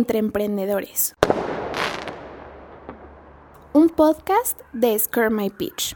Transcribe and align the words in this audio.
entre 0.00 0.18
emprendedores. 0.18 1.14
Un 3.74 3.90
podcast 3.90 4.58
de 4.72 4.98
Scare 4.98 5.28
My 5.28 5.50
Pitch. 5.50 5.94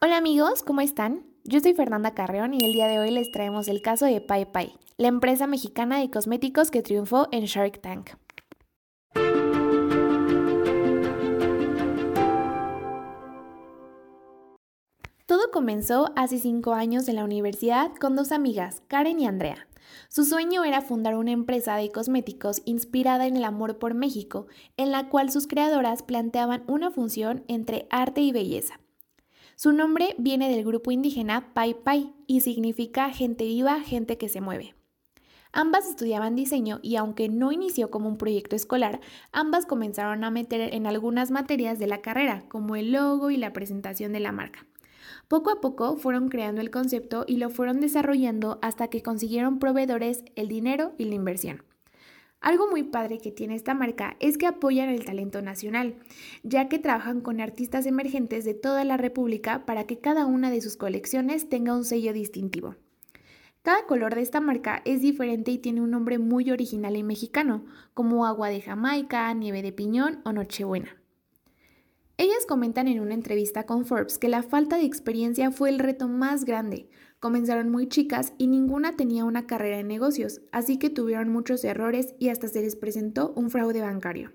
Hola 0.00 0.16
amigos, 0.16 0.62
¿cómo 0.62 0.80
están? 0.80 1.26
Yo 1.44 1.60
soy 1.60 1.74
Fernanda 1.74 2.14
Carreón 2.14 2.54
y 2.54 2.64
el 2.64 2.72
día 2.72 2.88
de 2.88 2.98
hoy 2.98 3.10
les 3.10 3.30
traemos 3.30 3.68
el 3.68 3.82
caso 3.82 4.06
de 4.06 4.22
Pai, 4.22 4.48
la 4.96 5.08
empresa 5.08 5.46
mexicana 5.46 5.98
de 6.00 6.10
cosméticos 6.10 6.70
que 6.70 6.80
triunfó 6.80 7.28
en 7.30 7.44
Shark 7.44 7.82
Tank. 7.82 8.12
Todo 15.26 15.50
comenzó 15.52 16.10
hace 16.16 16.38
cinco 16.38 16.72
años 16.72 17.06
en 17.08 17.16
la 17.16 17.24
universidad 17.24 17.94
con 18.00 18.16
dos 18.16 18.32
amigas, 18.32 18.82
Karen 18.88 19.20
y 19.20 19.26
Andrea. 19.26 19.66
Su 20.08 20.24
sueño 20.24 20.64
era 20.64 20.80
fundar 20.80 21.16
una 21.16 21.32
empresa 21.32 21.76
de 21.76 21.90
cosméticos 21.90 22.62
inspirada 22.64 23.26
en 23.26 23.36
el 23.36 23.44
amor 23.44 23.78
por 23.78 23.94
México, 23.94 24.46
en 24.76 24.90
la 24.90 25.08
cual 25.08 25.30
sus 25.30 25.46
creadoras 25.46 26.02
planteaban 26.02 26.64
una 26.66 26.90
función 26.90 27.44
entre 27.48 27.86
arte 27.90 28.20
y 28.20 28.32
belleza. 28.32 28.80
Su 29.56 29.72
nombre 29.72 30.14
viene 30.18 30.50
del 30.50 30.64
grupo 30.64 30.90
indígena 30.90 31.54
Pai 31.54 32.12
y 32.26 32.40
significa 32.40 33.10
gente 33.10 33.44
viva, 33.44 33.80
gente 33.80 34.18
que 34.18 34.28
se 34.28 34.40
mueve. 34.40 34.74
Ambas 35.52 35.88
estudiaban 35.88 36.34
diseño 36.34 36.80
y 36.82 36.96
aunque 36.96 37.28
no 37.28 37.52
inició 37.52 37.88
como 37.88 38.08
un 38.08 38.18
proyecto 38.18 38.56
escolar, 38.56 39.00
ambas 39.30 39.66
comenzaron 39.66 40.24
a 40.24 40.30
meter 40.32 40.74
en 40.74 40.88
algunas 40.88 41.30
materias 41.30 41.78
de 41.78 41.86
la 41.86 42.02
carrera, 42.02 42.44
como 42.48 42.74
el 42.74 42.90
logo 42.90 43.30
y 43.30 43.36
la 43.36 43.52
presentación 43.52 44.12
de 44.12 44.18
la 44.18 44.32
marca. 44.32 44.66
Poco 45.28 45.50
a 45.50 45.60
poco 45.60 45.96
fueron 45.96 46.28
creando 46.28 46.60
el 46.60 46.70
concepto 46.70 47.24
y 47.26 47.36
lo 47.36 47.50
fueron 47.50 47.80
desarrollando 47.80 48.58
hasta 48.62 48.88
que 48.88 49.02
consiguieron 49.02 49.58
proveedores, 49.58 50.24
el 50.36 50.48
dinero 50.48 50.92
y 50.98 51.04
la 51.04 51.14
inversión. 51.14 51.62
Algo 52.44 52.68
muy 52.68 52.82
padre 52.82 53.18
que 53.18 53.32
tiene 53.32 53.54
esta 53.54 53.72
marca 53.72 54.16
es 54.20 54.36
que 54.36 54.46
apoyan 54.46 54.90
el 54.90 55.06
talento 55.06 55.40
nacional, 55.40 55.96
ya 56.42 56.68
que 56.68 56.78
trabajan 56.78 57.22
con 57.22 57.40
artistas 57.40 57.86
emergentes 57.86 58.44
de 58.44 58.52
toda 58.52 58.84
la 58.84 58.98
República 58.98 59.64
para 59.64 59.84
que 59.84 59.98
cada 59.98 60.26
una 60.26 60.50
de 60.50 60.60
sus 60.60 60.76
colecciones 60.76 61.48
tenga 61.48 61.74
un 61.74 61.84
sello 61.84 62.12
distintivo. 62.12 62.76
Cada 63.62 63.86
color 63.86 64.14
de 64.14 64.20
esta 64.20 64.42
marca 64.42 64.82
es 64.84 65.00
diferente 65.00 65.52
y 65.52 65.58
tiene 65.58 65.80
un 65.80 65.90
nombre 65.90 66.18
muy 66.18 66.50
original 66.50 66.96
y 66.96 67.02
mexicano, 67.02 67.64
como 67.94 68.26
agua 68.26 68.50
de 68.50 68.60
Jamaica, 68.60 69.32
nieve 69.32 69.62
de 69.62 69.72
piñón 69.72 70.20
o 70.26 70.34
Nochebuena. 70.34 71.03
Ellas 72.16 72.46
comentan 72.46 72.86
en 72.86 73.00
una 73.00 73.14
entrevista 73.14 73.66
con 73.66 73.84
Forbes 73.84 74.18
que 74.18 74.28
la 74.28 74.44
falta 74.44 74.76
de 74.76 74.84
experiencia 74.84 75.50
fue 75.50 75.68
el 75.68 75.80
reto 75.80 76.06
más 76.06 76.44
grande. 76.44 76.88
Comenzaron 77.18 77.70
muy 77.70 77.88
chicas 77.88 78.34
y 78.38 78.46
ninguna 78.46 78.94
tenía 78.94 79.24
una 79.24 79.48
carrera 79.48 79.80
en 79.80 79.88
negocios, 79.88 80.40
así 80.52 80.78
que 80.78 80.90
tuvieron 80.90 81.28
muchos 81.28 81.64
errores 81.64 82.14
y 82.20 82.28
hasta 82.28 82.46
se 82.46 82.60
les 82.62 82.76
presentó 82.76 83.32
un 83.34 83.50
fraude 83.50 83.80
bancario. 83.80 84.30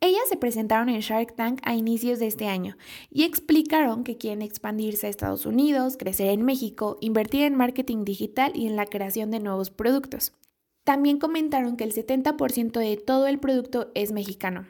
Ellas 0.00 0.22
se 0.30 0.38
presentaron 0.38 0.88
en 0.88 1.00
Shark 1.00 1.36
Tank 1.36 1.60
a 1.62 1.74
inicios 1.74 2.20
de 2.20 2.26
este 2.26 2.46
año 2.46 2.78
y 3.10 3.24
explicaron 3.24 4.02
que 4.02 4.16
quieren 4.16 4.40
expandirse 4.40 5.06
a 5.06 5.10
Estados 5.10 5.44
Unidos, 5.44 5.98
crecer 5.98 6.28
en 6.28 6.42
México, 6.42 6.96
invertir 7.02 7.42
en 7.42 7.54
marketing 7.54 8.04
digital 8.04 8.52
y 8.54 8.66
en 8.66 8.76
la 8.76 8.86
creación 8.86 9.30
de 9.30 9.40
nuevos 9.40 9.70
productos. 9.70 10.32
También 10.84 11.18
comentaron 11.18 11.76
que 11.76 11.84
el 11.84 11.92
70% 11.92 12.78
de 12.78 12.96
todo 12.96 13.26
el 13.26 13.38
producto 13.38 13.90
es 13.94 14.10
mexicano. 14.10 14.64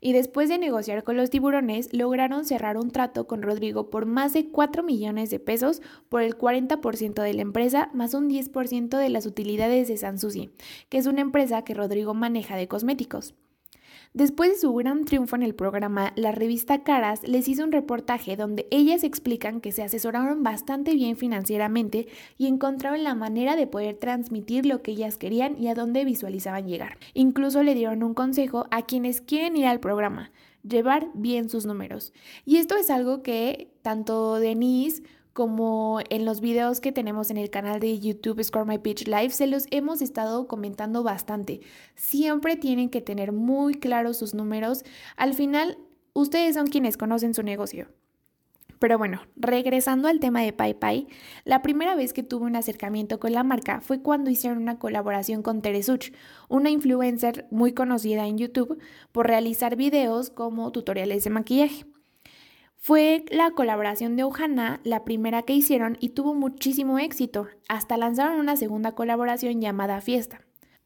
Y 0.00 0.12
después 0.12 0.48
de 0.48 0.58
negociar 0.58 1.04
con 1.04 1.16
los 1.16 1.30
tiburones, 1.30 1.92
lograron 1.92 2.44
cerrar 2.44 2.76
un 2.76 2.90
trato 2.90 3.26
con 3.26 3.42
Rodrigo 3.42 3.90
por 3.90 4.06
más 4.06 4.32
de 4.32 4.48
4 4.48 4.82
millones 4.82 5.30
de 5.30 5.40
pesos 5.40 5.82
por 6.08 6.22
el 6.22 6.36
40% 6.36 7.22
de 7.22 7.34
la 7.34 7.42
empresa, 7.42 7.90
más 7.92 8.14
un 8.14 8.28
10% 8.28 8.98
de 8.98 9.08
las 9.08 9.26
utilidades 9.26 9.88
de 9.88 9.96
Sansusi, 9.96 10.50
que 10.88 10.98
es 10.98 11.06
una 11.06 11.20
empresa 11.20 11.62
que 11.62 11.74
Rodrigo 11.74 12.14
maneja 12.14 12.56
de 12.56 12.68
cosméticos. 12.68 13.34
Después 14.14 14.50
de 14.50 14.58
su 14.58 14.74
gran 14.74 15.06
triunfo 15.06 15.36
en 15.36 15.42
el 15.42 15.54
programa, 15.54 16.12
la 16.16 16.32
revista 16.32 16.82
Caras 16.82 17.26
les 17.26 17.48
hizo 17.48 17.64
un 17.64 17.72
reportaje 17.72 18.36
donde 18.36 18.66
ellas 18.70 19.04
explican 19.04 19.62
que 19.62 19.72
se 19.72 19.82
asesoraron 19.82 20.42
bastante 20.42 20.92
bien 20.92 21.16
financieramente 21.16 22.08
y 22.36 22.46
encontraron 22.46 23.04
la 23.04 23.14
manera 23.14 23.56
de 23.56 23.66
poder 23.66 23.96
transmitir 23.96 24.66
lo 24.66 24.82
que 24.82 24.90
ellas 24.90 25.16
querían 25.16 25.58
y 25.58 25.68
a 25.68 25.74
dónde 25.74 26.04
visualizaban 26.04 26.68
llegar. 26.68 26.98
Incluso 27.14 27.62
le 27.62 27.74
dieron 27.74 28.02
un 28.02 28.12
consejo 28.12 28.66
a 28.70 28.82
quienes 28.82 29.22
quieren 29.22 29.56
ir 29.56 29.64
al 29.64 29.80
programa, 29.80 30.30
llevar 30.62 31.08
bien 31.14 31.48
sus 31.48 31.64
números. 31.64 32.12
Y 32.44 32.58
esto 32.58 32.76
es 32.76 32.90
algo 32.90 33.22
que 33.22 33.72
tanto 33.80 34.34
Denise 34.34 35.04
como 35.32 36.00
en 36.10 36.24
los 36.24 36.40
videos 36.40 36.80
que 36.80 36.92
tenemos 36.92 37.30
en 37.30 37.38
el 37.38 37.50
canal 37.50 37.80
de 37.80 37.98
YouTube 37.98 38.42
Score 38.42 38.66
My 38.66 38.78
Pitch 38.78 39.06
Live, 39.06 39.30
se 39.30 39.46
los 39.46 39.66
hemos 39.70 40.02
estado 40.02 40.46
comentando 40.46 41.02
bastante. 41.02 41.60
Siempre 41.94 42.56
tienen 42.56 42.90
que 42.90 43.00
tener 43.00 43.32
muy 43.32 43.74
claros 43.74 44.18
sus 44.18 44.34
números. 44.34 44.84
Al 45.16 45.34
final, 45.34 45.78
ustedes 46.12 46.54
son 46.54 46.66
quienes 46.66 46.96
conocen 46.96 47.34
su 47.34 47.42
negocio. 47.42 47.88
Pero 48.82 48.98
bueno, 48.98 49.20
regresando 49.36 50.08
al 50.08 50.18
tema 50.18 50.42
de 50.42 50.52
Pai, 50.52 51.06
la 51.44 51.62
primera 51.62 51.94
vez 51.94 52.12
que 52.12 52.24
tuve 52.24 52.46
un 52.46 52.56
acercamiento 52.56 53.20
con 53.20 53.32
la 53.32 53.44
marca 53.44 53.80
fue 53.80 54.02
cuando 54.02 54.28
hicieron 54.28 54.58
una 54.58 54.80
colaboración 54.80 55.42
con 55.42 55.62
Teresuch, 55.62 56.12
una 56.48 56.68
influencer 56.68 57.46
muy 57.52 57.74
conocida 57.74 58.26
en 58.26 58.38
YouTube 58.38 58.80
por 59.12 59.28
realizar 59.28 59.76
videos 59.76 60.30
como 60.30 60.72
tutoriales 60.72 61.22
de 61.22 61.30
maquillaje. 61.30 61.84
Fue 62.84 63.24
la 63.30 63.52
colaboración 63.52 64.16
de 64.16 64.24
Ohana 64.24 64.80
la 64.82 65.04
primera 65.04 65.42
que 65.42 65.52
hicieron 65.52 65.96
y 66.00 66.08
tuvo 66.08 66.34
muchísimo 66.34 66.98
éxito. 66.98 67.46
Hasta 67.68 67.96
lanzaron 67.96 68.40
una 68.40 68.56
segunda 68.56 68.96
colaboración 68.96 69.60
llamada 69.60 70.00
Fiesta. 70.00 70.40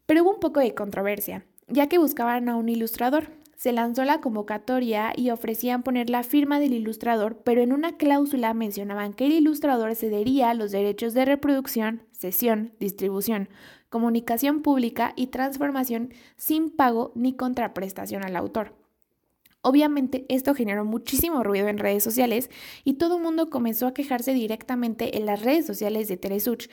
Pero 0.05 0.23
hubo 0.23 0.35
un 0.35 0.39
poco 0.39 0.61
de 0.61 0.75
controversia, 0.75 1.47
ya 1.69 1.89
que 1.89 1.97
buscaban 1.97 2.51
a 2.51 2.57
un 2.57 2.69
ilustrador. 2.69 3.31
Se 3.57 3.73
lanzó 3.73 4.05
la 4.05 4.21
convocatoria 4.21 5.15
y 5.17 5.31
ofrecían 5.31 5.83
poner 5.83 6.11
la 6.11 6.23
firma 6.23 6.61
del 6.61 6.75
ilustrador, 6.75 7.39
pero 7.45 7.63
en 7.63 7.73
una 7.73 7.97
cláusula 7.97 8.53
mencionaban 8.53 9.15
que 9.15 9.25
el 9.25 9.33
ilustrador 9.33 9.95
cedería 9.95 10.53
los 10.53 10.73
derechos 10.73 11.15
de 11.15 11.25
reproducción, 11.25 12.03
sesión, 12.13 12.75
distribución, 12.79 13.49
comunicación 13.89 14.61
pública 14.61 15.15
y 15.17 15.29
transformación 15.29 16.13
sin 16.37 16.69
pago 16.69 17.13
ni 17.15 17.33
contraprestación 17.33 18.23
al 18.23 18.37
autor. 18.37 18.86
Obviamente 19.69 20.27
esto 20.29 20.55
generó 20.55 20.85
muchísimo 20.85 21.43
ruido 21.43 21.67
en 21.67 21.79
redes 21.79 22.05
sociales 22.05 22.51
y 22.85 22.95
todo 22.95 23.17
el 23.17 23.23
mundo 23.25 23.51
comenzó 23.51 23.89
a 23.89 23.95
quejarse 23.95 24.33
directamente 24.33 25.19
en 25.19 25.27
las 25.27 25.43
redes 25.43 25.67
sociales 25.67 26.07
de 26.07 26.17
Teresuch 26.17 26.69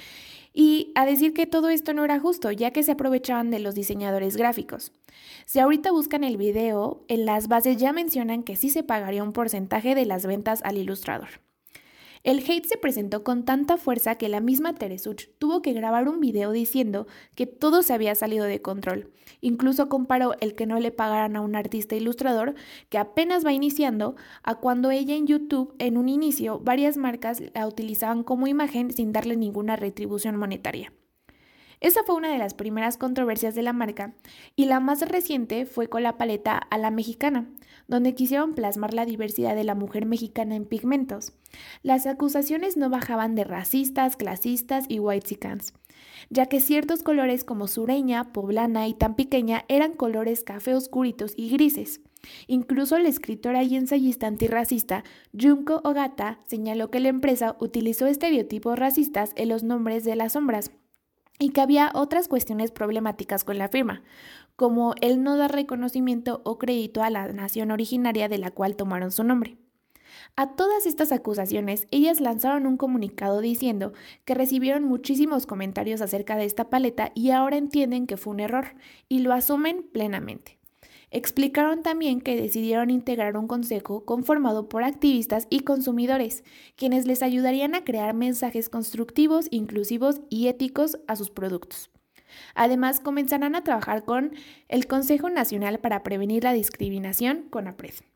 y 0.54 0.92
a 0.94 1.08
decir 1.08 1.34
que 1.34 1.48
todo 1.48 1.70
esto 1.70 1.96
no 1.96 2.06
era 2.06 2.20
justo, 2.20 2.52
ya 2.52 2.70
que 2.70 2.84
se 2.84 2.92
aprovechaban 2.92 3.50
de 3.50 3.58
los 3.58 3.74
diseñadores 3.74 4.38
gráficos. 4.38 4.92
Si 5.48 5.58
ahorita 5.58 5.92
buscan 5.92 6.24
el 6.24 6.38
video, 6.38 7.04
en 7.08 7.26
las 7.26 7.48
bases 7.48 7.78
ya 7.78 7.94
mencionan 7.94 8.44
que 8.44 8.56
sí 8.56 8.70
se 8.70 8.84
pagaría 8.84 9.24
un 9.24 9.34
porcentaje 9.34 9.96
de 9.96 10.06
las 10.06 10.28
ventas 10.28 10.62
al 10.64 10.78
ilustrador. 10.78 11.30
El 12.24 12.40
hate 12.40 12.66
se 12.66 12.78
presentó 12.78 13.26
con 13.26 13.44
tanta 13.44 13.76
fuerza 13.76 14.16
que 14.16 14.30
la 14.30 14.40
misma 14.40 14.74
Teresuch 14.74 15.28
tuvo 15.40 15.62
que 15.62 15.74
grabar 15.74 16.08
un 16.08 16.22
video 16.22 16.54
diciendo 16.54 17.06
que 17.36 17.48
todo 17.48 17.84
se 17.84 17.92
había 17.92 18.16
salido 18.16 18.46
de 18.46 18.62
control. 18.62 19.12
Incluso 19.42 19.90
comparó 19.90 20.36
el 20.40 20.56
que 20.56 20.66
no 20.66 20.80
le 20.80 20.92
pagaran 20.92 21.36
a 21.36 21.42
un 21.42 21.58
artista 21.58 21.98
ilustrador 21.98 22.56
que 22.88 22.98
apenas 22.98 23.46
va 23.46 23.52
iniciando 23.52 24.16
a 24.42 24.56
cuando 24.56 24.90
ella 24.90 25.16
en 25.16 25.28
YouTube 25.28 25.76
en 25.80 25.98
un 25.98 26.08
inicio 26.08 26.60
varias 26.60 26.96
marcas 26.96 27.44
la 27.54 27.68
utilizaban 27.68 28.24
como 28.24 28.48
imagen 28.48 28.92
sin 28.92 29.12
darle 29.12 29.36
ninguna 29.36 29.76
retribución 29.76 30.38
monetaria. 30.38 30.94
Esa 31.84 32.02
fue 32.06 32.16
una 32.16 32.32
de 32.32 32.38
las 32.38 32.54
primeras 32.54 32.96
controversias 32.96 33.56
de 33.56 33.62
la 33.62 33.74
marca 33.74 34.14
y 34.56 34.68
la 34.68 34.80
más 34.80 35.02
reciente 35.02 35.66
fue 35.66 35.90
con 35.90 36.02
la 36.02 36.18
paleta 36.18 36.56
a 36.58 36.78
la 36.78 36.92
mexicana, 36.92 37.50
donde 37.90 38.16
quisieron 38.16 38.54
plasmar 38.54 38.94
la 38.94 39.06
diversidad 39.06 39.54
de 39.54 39.66
la 39.66 39.76
mujer 39.76 40.06
mexicana 40.06 40.56
en 40.56 40.64
pigmentos. 40.64 41.34
Las 41.82 42.08
acusaciones 42.08 42.78
no 42.78 42.90
bajaban 42.90 43.36
de 43.36 43.44
racistas, 43.44 44.16
clasistas 44.16 44.86
y 44.88 45.00
whitesicans, 45.00 45.74
ya 46.30 46.46
que 46.46 46.62
ciertos 46.62 47.04
colores 47.04 47.44
como 47.44 47.68
sureña, 47.68 48.32
poblana 48.32 48.88
y 48.88 48.94
tan 48.94 49.18
pequeña 49.18 49.66
eran 49.68 49.92
colores 49.92 50.46
café 50.46 50.76
oscuritos 50.76 51.34
y 51.36 51.50
grises. 51.50 52.00
Incluso 52.48 52.98
la 52.98 53.10
escritora 53.10 53.62
y 53.64 53.76
ensayista 53.76 54.28
antirracista 54.28 55.04
Junko 55.38 55.82
Ogata 55.84 56.40
señaló 56.48 56.90
que 56.90 57.02
la 57.02 57.10
empresa 57.10 57.58
utilizó 57.60 58.08
estereotipos 58.08 58.80
racistas 58.80 59.34
en 59.36 59.50
los 59.50 59.64
nombres 59.64 60.06
de 60.06 60.16
las 60.16 60.32
sombras 60.32 60.72
y 61.40 61.50
que 61.50 61.62
había 61.62 61.92
otras 61.94 62.28
cuestiones 62.28 62.72
problemáticas 62.72 63.44
con 63.44 63.58
la 63.58 63.70
firma, 63.70 64.04
como 64.56 64.94
el 65.02 65.24
no 65.24 65.38
dar 65.38 65.52
reconocimiento 65.52 66.42
o 66.46 66.58
crédito 66.58 67.02
a 67.02 67.10
la 67.10 67.28
nación 67.34 67.72
originaria 67.72 68.30
de 68.30 68.38
la 68.38 68.52
cual 68.52 68.76
tomaron 68.76 69.12
su 69.12 69.24
nombre. 69.24 69.58
A 70.36 70.56
todas 70.56 70.86
estas 70.86 71.12
acusaciones, 71.12 71.88
ellas 71.92 72.20
lanzaron 72.20 72.66
un 72.68 72.78
comunicado 72.78 73.42
diciendo 73.42 73.94
que 74.26 74.36
recibieron 74.36 74.84
muchísimos 74.84 75.46
comentarios 75.46 76.02
acerca 76.02 76.36
de 76.36 76.46
esta 76.46 76.70
paleta 76.70 77.12
y 77.14 77.32
ahora 77.32 77.58
entienden 77.58 78.08
que 78.08 78.18
fue 78.18 78.34
un 78.34 78.40
error 78.40 78.76
y 79.10 79.20
lo 79.20 79.34
asumen 79.34 79.84
plenamente. 79.92 80.60
Explicaron 81.16 81.84
también 81.84 82.22
que 82.22 82.36
decidieron 82.36 82.90
integrar 82.90 83.38
un 83.38 83.48
consejo 83.48 84.04
conformado 84.04 84.68
por 84.68 84.84
activistas 84.84 85.46
y 85.52 85.60
consumidores, 85.60 86.44
quienes 86.76 87.06
les 87.06 87.22
ayudarían 87.22 87.76
a 87.76 87.84
crear 87.84 88.16
mensajes 88.16 88.68
constructivos, 88.68 89.46
inclusivos 89.52 90.22
y 90.32 90.48
éticos 90.48 90.98
a 91.08 91.16
sus 91.16 91.30
productos. 91.30 91.92
Además, 92.56 93.00
comenzarán 93.00 93.54
a 93.54 93.64
trabajar 93.64 94.06
con 94.06 94.34
el 94.70 94.88
Consejo 94.88 95.30
Nacional 95.30 95.78
para 95.78 96.02
Prevenir 96.02 96.44
la 96.46 96.54
Discriminación, 96.54 97.44
CONAPRED. 97.52 98.13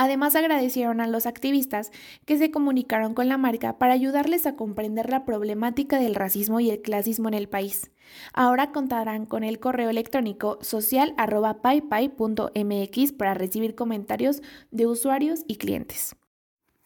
Además, 0.00 0.36
agradecieron 0.36 1.00
a 1.00 1.08
los 1.08 1.26
activistas 1.26 1.90
que 2.24 2.38
se 2.38 2.52
comunicaron 2.52 3.14
con 3.14 3.28
la 3.28 3.36
marca 3.36 3.78
para 3.78 3.94
ayudarles 3.94 4.46
a 4.46 4.54
comprender 4.54 5.10
la 5.10 5.24
problemática 5.24 5.98
del 5.98 6.14
racismo 6.14 6.60
y 6.60 6.70
el 6.70 6.80
clasismo 6.80 7.26
en 7.26 7.34
el 7.34 7.48
país. 7.48 7.90
Ahora 8.32 8.70
contarán 8.70 9.26
con 9.26 9.42
el 9.42 9.58
correo 9.58 9.90
electrónico 9.90 10.60
social.paypay.mx 10.62 13.12
para 13.12 13.34
recibir 13.34 13.74
comentarios 13.74 14.40
de 14.70 14.86
usuarios 14.86 15.40
y 15.48 15.56
clientes. 15.56 16.14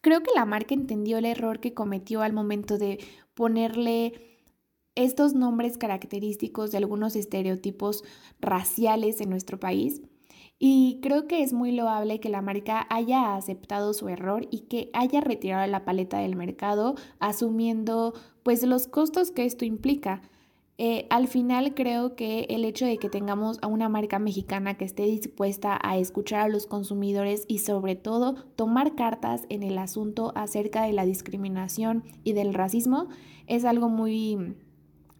Creo 0.01 0.23
que 0.23 0.31
la 0.35 0.47
marca 0.47 0.73
entendió 0.73 1.19
el 1.19 1.27
error 1.27 1.61
que 1.61 1.75
cometió 1.75 2.23
al 2.23 2.33
momento 2.33 2.79
de 2.79 2.99
ponerle 3.35 4.41
estos 4.95 5.35
nombres 5.35 5.77
característicos 5.77 6.71
de 6.71 6.79
algunos 6.79 7.15
estereotipos 7.15 8.05
raciales 8.41 9.21
en 9.21 9.29
nuestro 9.29 9.61
país 9.61 10.01
y 10.65 11.01
creo 11.03 11.27
que 11.27 11.43
es 11.43 11.53
muy 11.53 11.73
loable 11.73 12.21
que 12.21 12.29
la 12.29 12.41
marca 12.41 12.87
haya 12.89 13.35
aceptado 13.35 13.93
su 13.95 14.09
error 14.09 14.47
y 14.53 14.61
que 14.61 14.91
haya 14.93 15.21
retirado 15.21 15.67
la 15.67 15.85
paleta 15.85 16.21
del 16.21 16.37
mercado 16.37 16.95
asumiendo 17.19 18.15
pues 18.45 18.63
los 18.63 18.87
costos 18.87 19.33
que 19.33 19.45
esto 19.45 19.65
implica. 19.65 20.23
Eh, 20.79 21.09
al 21.11 21.27
final 21.27 21.75
creo 21.75 22.15
que 22.15 22.47
el 22.49 22.65
hecho 22.65 22.87
de 22.87 22.99
que 22.99 23.09
tengamos 23.09 23.59
a 23.61 23.67
una 23.67 23.89
marca 23.89 24.21
mexicana 24.21 24.75
que 24.75 24.85
esté 24.85 25.03
dispuesta 25.03 25.81
a 25.83 25.97
escuchar 25.97 26.43
a 26.43 26.49
los 26.49 26.67
consumidores 26.67 27.45
y 27.49 27.59
sobre 27.59 27.97
todo 27.97 28.37
tomar 28.55 28.95
cartas 28.95 29.47
en 29.49 29.65
el 29.65 29.77
asunto 29.79 30.31
acerca 30.37 30.85
de 30.85 30.93
la 30.93 31.05
discriminación 31.05 32.05
y 32.23 32.35
del 32.35 32.55
racismo 32.55 33.09
es 33.49 33.65
algo 33.65 33.89
muy, 33.89 34.55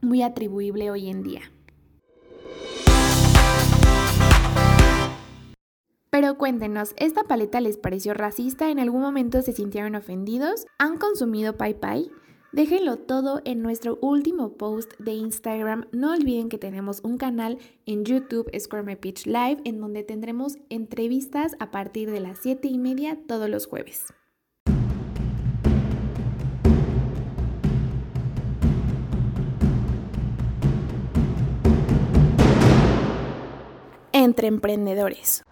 muy 0.03 0.23
atribuible 0.23 0.93
hoy 0.93 1.09
en 1.09 1.25
día. 1.25 1.41
Pero 6.23 6.39
cuéntenos, 6.39 6.95
¿esta 6.99 7.25
paleta 7.25 7.61
les 7.61 7.77
pareció 7.77 8.15
racista? 8.15 8.71
¿En 8.71 8.79
algún 8.79 9.03
momento 9.03 9.43
se 9.43 9.51
sintieron 9.51 9.97
ofendidos? 9.97 10.67
¿Han 10.79 10.97
consumido 10.97 11.57
Pai 11.57 11.75
Pai? 11.75 12.13
Déjenlo 12.53 12.97
todo 12.99 13.43
en 13.45 13.61
nuestro 13.61 13.99
último 14.01 14.57
post 14.57 14.93
de 15.01 15.15
Instagram. 15.15 15.89
No 15.91 16.13
olviden 16.13 16.49
que 16.49 16.59
tenemos 16.59 17.01
un 17.03 17.19
canal 17.19 17.59
en 17.87 18.05
YouTube, 18.05 18.49
Square 18.57 18.85
My 18.85 18.95
Pitch 18.95 19.27
Live, 19.27 19.63
en 19.65 19.81
donde 19.81 20.05
tendremos 20.05 20.59
entrevistas 20.69 21.57
a 21.59 21.73
partir 21.73 22.09
de 22.09 22.21
las 22.21 22.39
7 22.39 22.69
y 22.69 22.79
media 22.79 23.19
todos 23.27 23.51
los 23.51 23.67
jueves. 23.67 24.15
Entre 34.13 34.47
emprendedores 34.47 35.43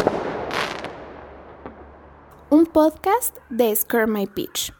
un 2.50 2.66
podcast 2.66 3.36
de 3.48 3.74
Scare 3.74 4.06
My 4.06 4.26
Pitch. 4.26 4.79